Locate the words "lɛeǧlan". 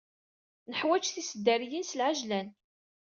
1.99-2.47